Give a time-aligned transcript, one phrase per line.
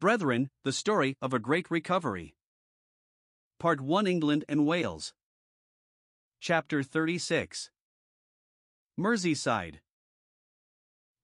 [0.00, 2.36] Brethren, the story of a great recovery.
[3.58, 5.12] Part 1 England and Wales.
[6.38, 7.70] Chapter 36
[8.96, 9.80] Merseyside.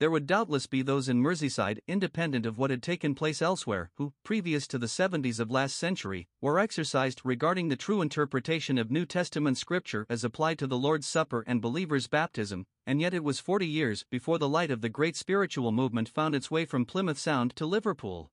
[0.01, 4.13] There would doubtless be those in Merseyside, independent of what had taken place elsewhere, who,
[4.25, 9.07] previous to the 70s of last century, were exercised regarding the true interpretation of New
[9.07, 13.39] Testament scripture as applied to the Lord's Supper and believers' baptism, and yet it was
[13.39, 17.19] 40 years before the light of the great spiritual movement found its way from Plymouth
[17.19, 18.33] Sound to Liverpool.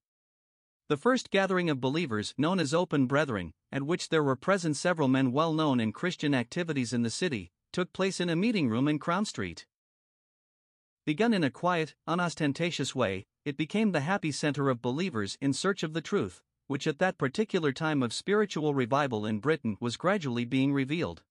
[0.87, 5.07] The first gathering of believers, known as Open Brethren, at which there were present several
[5.07, 8.87] men well known in Christian activities in the city, took place in a meeting room
[8.87, 9.65] in Crown Street.
[11.05, 15.81] Begun in a quiet, unostentatious way, it became the happy center of believers in search
[15.81, 20.45] of the truth, which at that particular time of spiritual revival in Britain was gradually
[20.45, 21.23] being revealed.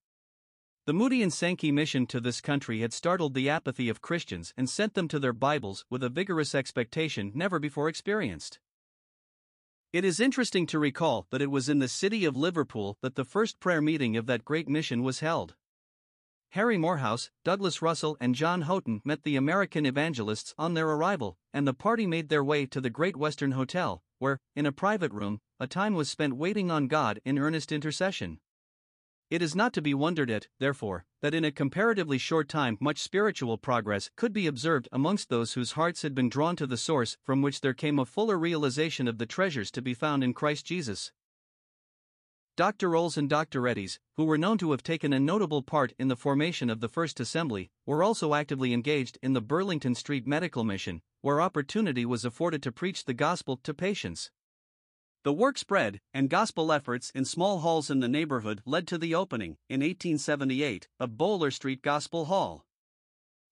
[0.87, 4.69] The Moody and Sankey mission to this country had startled the apathy of Christians and
[4.69, 8.59] sent them to their Bibles with a vigorous expectation never before experienced.
[9.93, 13.25] It is interesting to recall that it was in the city of Liverpool that the
[13.25, 15.57] first prayer meeting of that great mission was held.
[16.51, 21.67] Harry Moorhouse, Douglas Russell, and John Houghton met the American evangelists on their arrival, and
[21.67, 25.41] the party made their way to the Great Western Hotel, where, in a private room,
[25.59, 28.39] a time was spent waiting on God in earnest intercession.
[29.31, 32.99] It is not to be wondered at, therefore, that in a comparatively short time much
[32.99, 37.17] spiritual progress could be observed amongst those whose hearts had been drawn to the source
[37.23, 40.67] from which there came a fuller realization of the treasures to be found in Christ
[40.67, 41.13] Jesus.
[42.57, 42.91] Dr.
[42.91, 43.69] Rolls and Dr.
[43.69, 46.89] Eddies, who were known to have taken a notable part in the formation of the
[46.89, 52.25] First Assembly, were also actively engaged in the Burlington Street Medical Mission, where opportunity was
[52.25, 54.33] afforded to preach the gospel to patients.
[55.23, 59.15] The work spread, and gospel efforts in small halls in the neighborhood led to the
[59.15, 62.65] opening, in 1878, of Boaler Street Gospel Hall.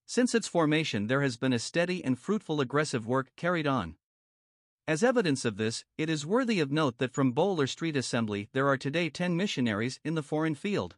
[0.06, 3.97] Since its formation, there has been a steady and fruitful aggressive work carried on.
[4.87, 8.66] As evidence of this, it is worthy of note that from Boaler Street Assembly there
[8.66, 10.97] are today 10 missionaries in the foreign field.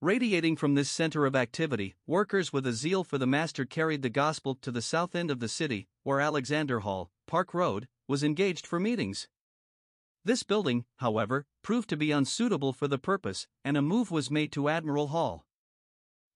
[0.00, 4.08] Radiating from this center of activity, workers with a zeal for the Master carried the
[4.08, 8.66] gospel to the south end of the city, where Alexander Hall, Park Road, was engaged
[8.66, 9.28] for meetings.
[10.24, 14.50] This building, however, proved to be unsuitable for the purpose, and a move was made
[14.52, 15.46] to Admiral Hall.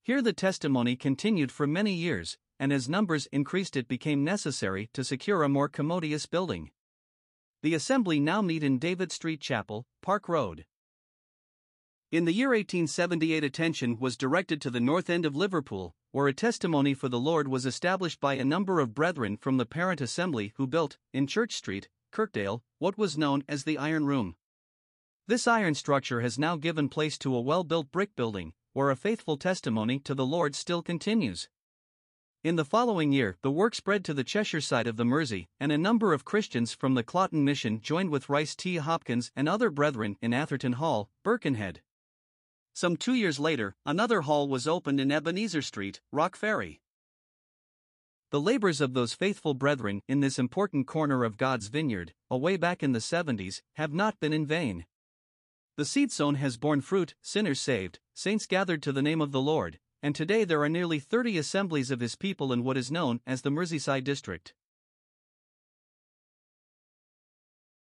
[0.05, 5.03] Here the testimony continued for many years, and as numbers increased, it became necessary to
[5.03, 6.71] secure a more commodious building.
[7.63, 10.65] The assembly now meet in David Street Chapel, Park Road.
[12.13, 16.35] In the year 1878, attention was directed to the north end of Liverpool, where a
[16.35, 20.53] testimony for the Lord was established by a number of brethren from the parent assembly
[20.57, 24.37] who built, in Church Street, Kirkdale, what was known as the Iron Room.
[25.27, 28.95] This iron structure has now given place to a well built brick building, where a
[28.95, 31.49] faithful testimony to the Lord still continues.
[32.45, 35.73] In the following year, the work spread to the Cheshire side of the Mersey, and
[35.73, 38.77] a number of Christians from the Claughton Mission joined with Rice T.
[38.77, 41.81] Hopkins and other brethren in Atherton Hall, Birkenhead.
[42.75, 46.81] Some two years later, another hall was opened in Ebenezer Street, Rock Ferry.
[48.31, 52.83] The labors of those faithful brethren in this important corner of God's vineyard, away back
[52.83, 54.87] in the 70s, have not been in vain.
[55.77, 59.41] The seed sown has borne fruit, sinners saved, saints gathered to the name of the
[59.41, 63.21] Lord, and today there are nearly 30 assemblies of his people in what is known
[63.27, 64.55] as the Merseyside district.